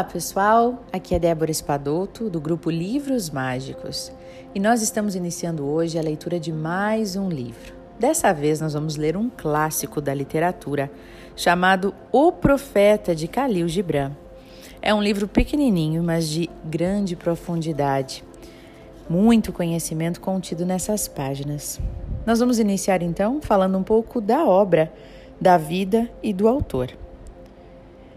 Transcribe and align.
Olá 0.00 0.08
pessoal, 0.08 0.82
aqui 0.90 1.14
é 1.14 1.18
Débora 1.18 1.50
Espadoto 1.50 2.30
do 2.30 2.40
grupo 2.40 2.70
Livros 2.70 3.28
Mágicos 3.28 4.10
e 4.54 4.58
nós 4.58 4.80
estamos 4.80 5.14
iniciando 5.14 5.66
hoje 5.66 5.98
a 5.98 6.02
leitura 6.02 6.40
de 6.40 6.50
mais 6.50 7.16
um 7.16 7.28
livro. 7.28 7.74
Dessa 7.98 8.32
vez 8.32 8.62
nós 8.62 8.72
vamos 8.72 8.96
ler 8.96 9.14
um 9.14 9.28
clássico 9.28 10.00
da 10.00 10.14
literatura 10.14 10.90
chamado 11.36 11.94
O 12.10 12.32
Profeta 12.32 13.14
de 13.14 13.26
Khalil 13.26 13.68
Gibran. 13.68 14.12
É 14.80 14.94
um 14.94 15.02
livro 15.02 15.28
pequenininho, 15.28 16.02
mas 16.02 16.26
de 16.26 16.48
grande 16.64 17.14
profundidade. 17.14 18.24
Muito 19.06 19.52
conhecimento 19.52 20.18
contido 20.18 20.64
nessas 20.64 21.08
páginas. 21.08 21.78
Nós 22.24 22.38
vamos 22.38 22.58
iniciar 22.58 23.02
então 23.02 23.38
falando 23.42 23.76
um 23.76 23.82
pouco 23.82 24.18
da 24.18 24.46
obra, 24.46 24.90
da 25.38 25.58
vida 25.58 26.10
e 26.22 26.32
do 26.32 26.48
autor. 26.48 26.90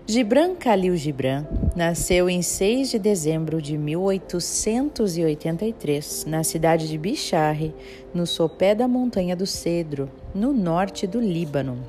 Gibran 0.06 0.56
Khalil 0.56 0.98
Gibran 0.98 1.46
nasceu 1.78 2.30
em 2.30 2.42
6 2.42 2.92
de 2.92 3.00
dezembro 3.00 3.62
de 3.62 3.78
1883 3.78 6.26
na 6.26 6.44
cidade 6.44 6.90
de 6.90 6.98
Bicharre, 6.98 7.74
no 8.14 8.28
sopé 8.28 8.76
da 8.76 8.86
Montanha 8.86 9.34
do 9.34 9.48
Cedro, 9.48 10.12
no 10.36 10.52
norte 10.52 11.08
do 11.08 11.22
Líbano. 11.22 11.82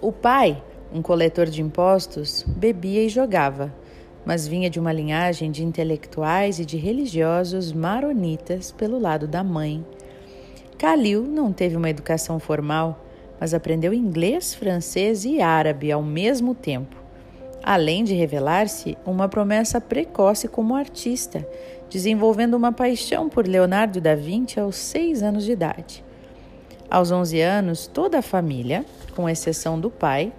O 0.00 0.12
pai, 0.12 0.62
um 0.92 1.02
coletor 1.02 1.46
de 1.46 1.60
impostos, 1.60 2.44
bebia 2.46 3.02
e 3.02 3.08
jogava, 3.08 3.74
mas 4.24 4.46
vinha 4.46 4.70
de 4.70 4.78
uma 4.78 4.92
linhagem 4.92 5.50
de 5.50 5.64
intelectuais 5.64 6.60
e 6.60 6.64
de 6.64 6.76
religiosos 6.76 7.72
maronitas 7.72 8.70
pelo 8.70 9.00
lado 9.00 9.26
da 9.26 9.42
mãe. 9.42 9.84
Khalil 10.78 11.24
não 11.24 11.52
teve 11.52 11.76
uma 11.76 11.90
educação 11.90 12.38
formal 12.38 13.03
mas 13.40 13.54
aprendeu 13.54 13.92
inglês, 13.92 14.54
francês 14.54 15.24
e 15.24 15.40
árabe 15.40 15.90
ao 15.90 16.02
mesmo 16.02 16.54
tempo, 16.54 16.96
além 17.62 18.04
de 18.04 18.14
revelar-se 18.14 18.96
uma 19.04 19.28
promessa 19.28 19.80
precoce 19.80 20.48
como 20.48 20.74
artista, 20.74 21.46
desenvolvendo 21.90 22.54
uma 22.54 22.72
paixão 22.72 23.28
por 23.28 23.46
Leonardo 23.46 24.00
da 24.00 24.14
Vinci 24.14 24.58
aos 24.58 24.76
seis 24.76 25.22
anos 25.22 25.44
de 25.44 25.52
idade. 25.52 26.04
Aos 26.90 27.10
11 27.10 27.40
anos, 27.40 27.86
toda 27.86 28.18
a 28.18 28.22
família, 28.22 28.84
com 29.16 29.28
exceção 29.28 29.80
do 29.80 29.90
pai, 29.90 30.32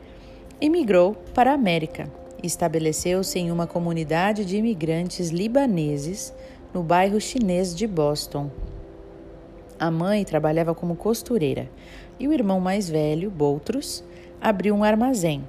emigrou 0.62 1.16
para 1.34 1.52
a 1.52 1.56
América 1.56 2.10
estabeleceu-se 2.46 3.40
em 3.40 3.52
uma 3.52 3.68
comunidade 3.68 4.46
de 4.46 4.58
imigrantes 4.58 5.30
libaneses 5.30 6.34
no 6.74 6.84
bairro 6.84 7.20
chinês 7.20 7.76
de 7.76 7.88
Boston. 7.88 8.50
A 9.80 9.92
mãe 9.92 10.24
trabalhava 10.24 10.74
como 10.74 10.96
costureira 10.96 11.70
e 12.20 12.28
o 12.28 12.34
irmão 12.34 12.60
mais 12.60 12.90
velho, 12.90 13.30
Boutros, 13.30 14.04
abriu 14.42 14.76
um 14.76 14.84
armazém. 14.84 15.44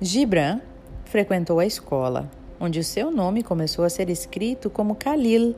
Gibran 0.00 0.60
frequentou 1.04 1.58
a 1.58 1.66
escola, 1.66 2.30
onde 2.60 2.78
o 2.78 2.84
seu 2.84 3.10
nome 3.10 3.42
começou 3.42 3.84
a 3.84 3.90
ser 3.90 4.08
escrito 4.08 4.70
como 4.70 4.94
Khalil, 4.94 5.56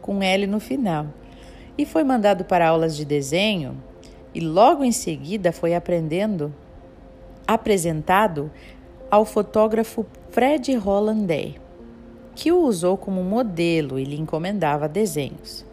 com 0.00 0.22
L 0.22 0.46
no 0.46 0.60
final, 0.60 1.06
e 1.76 1.84
foi 1.84 2.04
mandado 2.04 2.44
para 2.44 2.68
aulas 2.68 2.96
de 2.96 3.04
desenho 3.04 3.76
e 4.34 4.40
logo 4.40 4.84
em 4.84 4.92
seguida 4.92 5.52
foi 5.52 5.74
aprendendo 5.74 6.54
apresentado 7.46 8.50
ao 9.10 9.24
fotógrafo 9.24 10.06
Fred 10.30 10.74
Hollanday, 10.76 11.56
que 12.34 12.52
o 12.52 12.60
usou 12.60 12.96
como 12.96 13.22
modelo 13.22 13.98
e 13.98 14.04
lhe 14.04 14.16
encomendava 14.16 14.88
desenhos. 14.88 15.65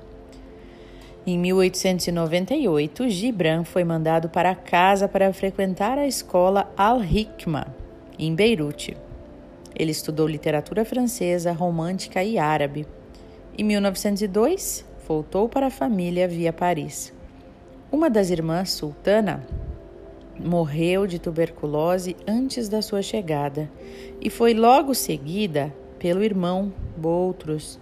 Em 1.26 1.38
1898, 1.40 3.08
Gibran 3.08 3.64
foi 3.64 3.86
mandado 3.86 4.28
para 4.28 4.54
casa 4.54 5.08
para 5.08 5.32
frequentar 5.32 5.98
a 5.98 6.06
escola 6.06 6.70
Al-Hikma, 6.76 7.74
em 8.20 8.36
Beirute. 8.36 8.98
Ele 9.74 9.92
estudou 9.92 10.28
literatura 10.28 10.84
francesa, 10.84 11.53
romântica 11.53 12.22
e 12.22 12.38
árabe. 12.38 12.86
Em 13.58 13.64
1902, 13.64 14.86
voltou 15.08 15.47
para 15.47 15.68
a 15.68 15.72
família 15.72 16.28
via 16.28 16.52
Paris. 16.52 17.14
Uma 17.90 18.09
das 18.09 18.30
irmãs, 18.30 18.72
Sultana, 18.72 19.47
morreu 20.38 21.08
de 21.08 21.20
tuberculose 21.20 22.18
antes 22.28 22.68
da 22.68 22.81
sua 22.81 23.02
chegada 23.02 23.72
e 24.20 24.30
foi 24.30 24.53
logo 24.53 24.94
seguida 24.94 25.74
pelo 25.97 26.22
irmão 26.22 26.74
Boutros, 26.97 27.80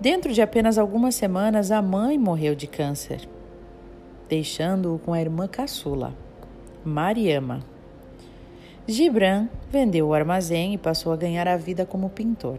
Dentro 0.00 0.32
de 0.32 0.40
apenas 0.40 0.78
algumas 0.78 1.16
semanas, 1.16 1.72
a 1.72 1.82
mãe 1.82 2.16
morreu 2.16 2.54
de 2.54 2.68
câncer, 2.68 3.28
deixando-o 4.28 4.96
com 5.00 5.12
a 5.12 5.20
irmã 5.20 5.48
caçula, 5.48 6.14
Mariama. 6.84 7.64
Gibran 8.86 9.48
vendeu 9.68 10.06
o 10.06 10.14
armazém 10.14 10.72
e 10.72 10.78
passou 10.78 11.12
a 11.12 11.16
ganhar 11.16 11.48
a 11.48 11.56
vida 11.56 11.84
como 11.84 12.08
pintor. 12.08 12.58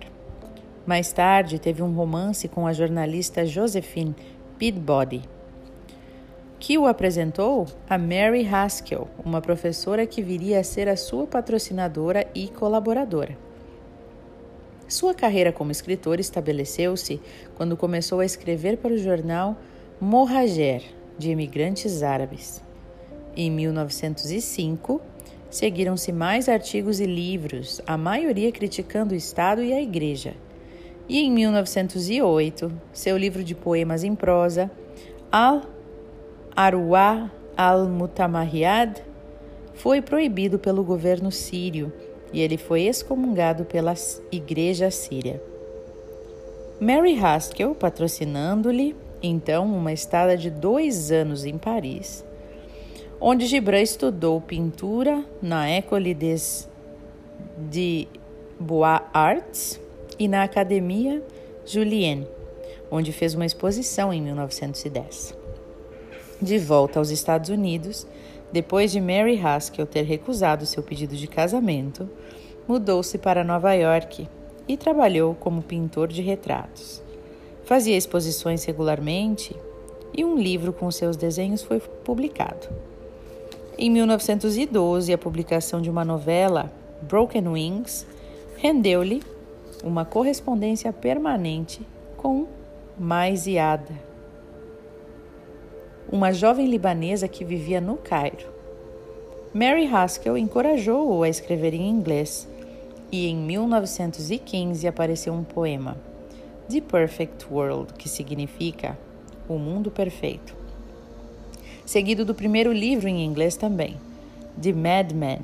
Mais 0.85 1.13
tarde, 1.13 1.59
teve 1.59 1.81
um 1.81 1.93
romance 1.93 2.45
com 2.49 2.67
a 2.67 2.73
jornalista 2.73 3.45
Josephine 3.45 4.15
Peabody, 4.57 5.21
que 6.59 6.77
o 6.77 6.87
apresentou 6.87 7.67
a 7.89 7.97
Mary 7.97 8.45
Haskell, 8.45 9.07
uma 9.23 9.39
professora 9.39 10.05
que 10.05 10.21
viria 10.21 10.59
a 10.59 10.63
ser 10.63 10.89
a 10.89 10.97
sua 10.97 11.25
patrocinadora 11.25 12.27
e 12.35 12.49
colaboradora. 12.49 13.48
Sua 14.89 15.13
carreira 15.13 15.53
como 15.53 15.71
escritor 15.71 16.19
estabeleceu-se 16.19 17.21
quando 17.55 17.77
começou 17.77 18.21
a 18.21 18.25
escrever 18.25 18.77
para 18.77 18.91
o 18.91 18.97
jornal 18.97 19.55
Mohajer, 20.01 20.81
de 21.15 21.29
imigrantes 21.29 22.01
árabes. 22.01 22.63
Em 23.37 23.51
1905, 23.51 24.99
seguiram-se 25.47 26.11
mais 26.11 26.49
artigos 26.49 26.99
e 26.99 27.05
livros, 27.05 27.79
a 27.85 27.95
maioria 27.97 28.51
criticando 28.51 29.13
o 29.13 29.17
Estado 29.17 29.61
e 29.61 29.71
a 29.71 29.79
Igreja. 29.79 30.33
E 31.07 31.19
em 31.19 31.31
1908, 31.31 32.71
seu 32.91 33.15
livro 33.15 33.43
de 33.43 33.53
poemas 33.53 34.03
em 34.03 34.15
prosa, 34.15 34.71
Al-Arwa 35.31 35.69
al-Mutamahiyad, 37.55 39.03
foi 39.75 40.01
proibido 40.01 40.57
pelo 40.57 40.83
governo 40.83 41.31
sírio 41.31 41.93
e 42.31 42.41
ele 42.41 42.57
foi 42.57 42.83
excomungado 42.83 43.65
pela 43.65 43.93
Igreja 44.31 44.91
Síria. 44.91 45.41
Mary 46.79 47.17
Haskell, 47.19 47.75
patrocinando-lhe 47.75 48.95
então 49.21 49.65
uma 49.65 49.91
estada 49.91 50.37
de 50.37 50.49
dois 50.49 51.11
anos 51.11 51.43
em 51.43 51.57
Paris, 51.57 52.23
onde 53.19 53.47
Gibran 53.47 53.81
estudou 53.81 54.39
pintura 54.39 55.25
na 55.41 55.67
École 55.67 56.13
des 56.13 56.69
de 57.69 58.07
Bois 58.59 59.01
Arts 59.13 59.79
e 60.17 60.27
na 60.27 60.43
Academia 60.43 61.21
Julienne, 61.65 62.27
onde 62.89 63.11
fez 63.11 63.35
uma 63.35 63.45
exposição 63.45 64.13
em 64.13 64.21
1910. 64.21 65.35
De 66.41 66.57
volta 66.57 66.99
aos 66.99 67.09
Estados 67.09 67.49
Unidos, 67.49 68.07
depois 68.51 68.91
de 68.91 68.99
Mary 68.99 69.39
Haskell 69.39 69.85
ter 69.85 70.03
recusado 70.03 70.65
seu 70.65 70.81
pedido 70.81 71.15
de 71.15 71.27
casamento, 71.27 72.09
mudou-se 72.67 73.17
para 73.17 73.43
Nova 73.43 73.73
York 73.73 74.27
e 74.67 74.77
trabalhou 74.77 75.35
como 75.35 75.61
pintor 75.61 76.07
de 76.07 76.21
retratos. 76.21 77.01
Fazia 77.63 77.95
exposições 77.95 78.63
regularmente 78.63 79.55
e 80.15 80.25
um 80.25 80.35
livro 80.35 80.73
com 80.73 80.89
seus 80.89 81.15
desenhos 81.15 81.61
foi 81.61 81.79
publicado. 81.79 82.67
Em 83.77 83.89
1912, 83.89 85.13
a 85.13 85.17
publicação 85.17 85.81
de 85.81 85.89
uma 85.89 86.03
novela, 86.03 86.71
Broken 87.03 87.47
Wings, 87.49 88.05
rendeu-lhe 88.57 89.23
uma 89.83 90.03
correspondência 90.03 90.91
permanente 90.91 91.81
com 92.17 92.47
Maisiada 92.97 94.08
uma 96.11 96.33
jovem 96.33 96.65
libanesa 96.65 97.27
que 97.27 97.45
vivia 97.45 97.79
no 97.79 97.95
Cairo. 97.95 98.47
Mary 99.53 99.85
Haskell 99.85 100.37
encorajou-o 100.37 101.21
a 101.21 101.29
escrever 101.29 101.73
em 101.73 101.87
inglês 101.87 102.47
e 103.11 103.27
em 103.27 103.35
1915 103.35 104.87
apareceu 104.87 105.33
um 105.33 105.43
poema, 105.43 105.97
The 106.67 106.81
Perfect 106.81 107.45
World, 107.51 107.93
que 107.93 108.09
significa 108.09 108.97
O 109.47 109.59
Mundo 109.59 109.91
Perfeito. 109.91 110.55
Seguido 111.85 112.25
do 112.25 112.33
primeiro 112.33 112.73
livro 112.73 113.07
em 113.07 113.23
inglês 113.23 113.55
também, 113.55 113.95
The 114.59 114.73
Madman, 114.73 115.41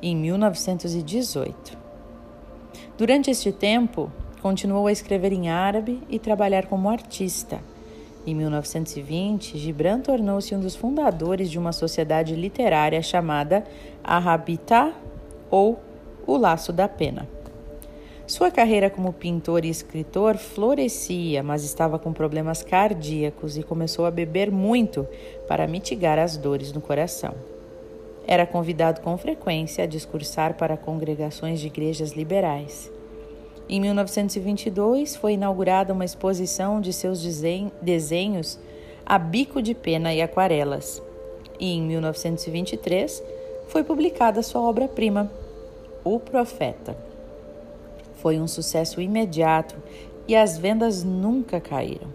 em 0.00 0.14
1918. 0.14 1.76
Durante 2.96 3.30
este 3.30 3.50
tempo, 3.50 4.12
continuou 4.40 4.86
a 4.86 4.92
escrever 4.92 5.32
em 5.32 5.48
árabe 5.50 6.00
e 6.08 6.20
trabalhar 6.20 6.66
como 6.66 6.88
artista 6.88 7.60
em 8.24 8.34
1920, 8.34 9.58
Gibran 9.58 10.00
tornou-se 10.00 10.54
um 10.54 10.60
dos 10.60 10.76
fundadores 10.76 11.50
de 11.50 11.58
uma 11.58 11.72
sociedade 11.72 12.36
literária 12.36 13.02
chamada 13.02 13.64
Arrabita 14.02 14.92
ou 15.50 15.80
O 16.24 16.36
Laço 16.36 16.72
da 16.72 16.86
Pena. 16.86 17.28
Sua 18.24 18.50
carreira 18.50 18.88
como 18.88 19.12
pintor 19.12 19.64
e 19.64 19.68
escritor 19.68 20.36
florescia, 20.36 21.42
mas 21.42 21.64
estava 21.64 21.98
com 21.98 22.12
problemas 22.12 22.62
cardíacos 22.62 23.56
e 23.56 23.62
começou 23.64 24.06
a 24.06 24.10
beber 24.10 24.50
muito 24.52 25.06
para 25.48 25.66
mitigar 25.66 26.18
as 26.18 26.36
dores 26.36 26.72
no 26.72 26.80
coração. 26.80 27.34
Era 28.24 28.46
convidado 28.46 29.00
com 29.00 29.18
frequência 29.18 29.82
a 29.82 29.86
discursar 29.88 30.54
para 30.54 30.76
congregações 30.76 31.58
de 31.58 31.66
igrejas 31.66 32.12
liberais. 32.12 32.90
Em 33.72 33.80
1922, 33.80 35.16
foi 35.16 35.32
inaugurada 35.32 35.94
uma 35.94 36.04
exposição 36.04 36.78
de 36.78 36.92
seus 36.92 37.22
desenhos 37.80 38.60
a 39.06 39.18
bico 39.18 39.62
de 39.62 39.72
pena 39.72 40.12
e 40.12 40.20
aquarelas. 40.20 41.02
E 41.58 41.72
em 41.72 41.80
1923, 41.80 43.22
foi 43.68 43.82
publicada 43.82 44.42
sua 44.42 44.60
obra-prima, 44.60 45.32
O 46.04 46.20
Profeta. 46.20 46.94
Foi 48.16 48.38
um 48.38 48.46
sucesso 48.46 49.00
imediato 49.00 49.74
e 50.28 50.36
as 50.36 50.58
vendas 50.58 51.02
nunca 51.02 51.58
caíram. 51.58 52.12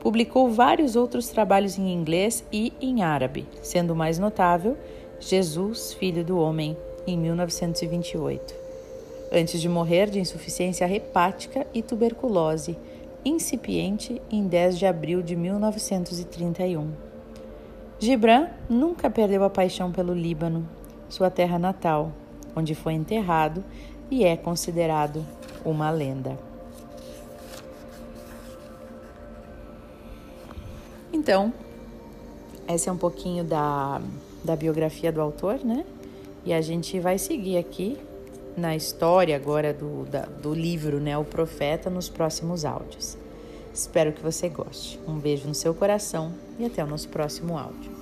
Publicou 0.00 0.50
vários 0.50 0.96
outros 0.96 1.28
trabalhos 1.28 1.76
em 1.76 1.92
inglês 1.92 2.42
e 2.50 2.72
em 2.80 3.02
árabe, 3.02 3.46
sendo 3.60 3.92
o 3.92 3.96
mais 3.96 4.18
notável 4.18 4.78
Jesus, 5.20 5.92
Filho 5.92 6.24
do 6.24 6.38
Homem, 6.38 6.74
em 7.06 7.18
1928. 7.18 8.65
Antes 9.38 9.60
de 9.60 9.68
morrer 9.68 10.08
de 10.08 10.18
insuficiência 10.18 10.90
hepática 10.90 11.66
e 11.74 11.82
tuberculose, 11.82 12.74
incipiente 13.22 14.22
em 14.30 14.48
10 14.48 14.78
de 14.78 14.86
abril 14.86 15.20
de 15.20 15.36
1931. 15.36 16.90
Gibran 17.98 18.48
nunca 18.66 19.10
perdeu 19.10 19.44
a 19.44 19.50
paixão 19.50 19.92
pelo 19.92 20.14
Líbano, 20.14 20.66
sua 21.06 21.28
terra 21.28 21.58
natal, 21.58 22.12
onde 22.56 22.74
foi 22.74 22.94
enterrado 22.94 23.62
e 24.10 24.24
é 24.24 24.38
considerado 24.38 25.22
uma 25.62 25.90
lenda. 25.90 26.38
Então, 31.12 31.52
essa 32.66 32.88
é 32.88 32.92
um 32.92 32.96
pouquinho 32.96 33.44
da, 33.44 34.00
da 34.42 34.56
biografia 34.56 35.12
do 35.12 35.20
autor, 35.20 35.62
né? 35.62 35.84
E 36.42 36.54
a 36.54 36.62
gente 36.62 36.98
vai 36.98 37.18
seguir 37.18 37.58
aqui 37.58 37.98
na 38.56 38.74
história 38.74 39.36
agora 39.36 39.72
do, 39.72 40.04
da, 40.04 40.22
do 40.22 40.54
livro, 40.54 40.98
né? 40.98 41.16
O 41.16 41.24
Profeta, 41.24 41.90
nos 41.90 42.08
próximos 42.08 42.64
áudios. 42.64 43.16
Espero 43.72 44.12
que 44.12 44.22
você 44.22 44.48
goste. 44.48 44.98
Um 45.06 45.18
beijo 45.18 45.46
no 45.46 45.54
seu 45.54 45.74
coração 45.74 46.32
e 46.58 46.64
até 46.64 46.82
o 46.82 46.86
nosso 46.86 47.08
próximo 47.08 47.58
áudio. 47.58 47.95